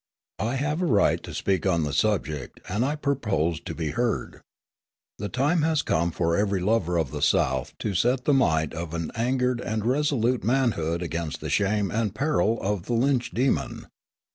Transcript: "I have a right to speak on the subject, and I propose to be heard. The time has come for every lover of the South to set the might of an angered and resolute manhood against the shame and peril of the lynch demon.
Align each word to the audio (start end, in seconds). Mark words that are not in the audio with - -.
"I 0.39 0.55
have 0.55 0.81
a 0.81 0.87
right 0.87 1.21
to 1.21 1.31
speak 1.31 1.67
on 1.67 1.83
the 1.83 1.93
subject, 1.93 2.59
and 2.67 2.83
I 2.83 2.95
propose 2.95 3.59
to 3.59 3.75
be 3.75 3.91
heard. 3.91 4.41
The 5.19 5.29
time 5.29 5.61
has 5.61 5.83
come 5.83 6.09
for 6.09 6.35
every 6.35 6.59
lover 6.59 6.97
of 6.97 7.11
the 7.11 7.21
South 7.21 7.77
to 7.77 7.93
set 7.93 8.25
the 8.25 8.33
might 8.33 8.73
of 8.73 8.95
an 8.95 9.11
angered 9.13 9.61
and 9.61 9.85
resolute 9.85 10.43
manhood 10.43 11.03
against 11.03 11.39
the 11.39 11.51
shame 11.51 11.91
and 11.91 12.15
peril 12.15 12.59
of 12.63 12.87
the 12.87 12.93
lynch 12.93 13.29
demon. 13.29 13.89